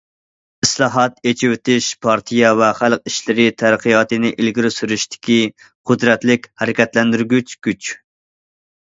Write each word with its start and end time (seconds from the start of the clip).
ئىسلاھات، 0.67 1.19
ئېچىۋېتىش 1.31 1.89
پارتىيە 2.07 2.55
ۋە 2.61 2.71
خەلق 2.81 3.13
ئىشلىرى 3.13 3.47
تەرەققىياتىنى 3.63 4.33
ئىلگىرى 4.41 4.75
سۈرۈشتىكى 4.81 5.41
قۇدرەتلىك 5.63 6.53
ھەرىكەتلەندۈرگۈچ 6.65 7.59
كۈچ. 7.69 7.97